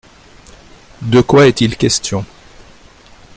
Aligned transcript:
De 1.03 1.21
quoi 1.21 1.45
est-il 1.47 1.77
question? 1.77 2.25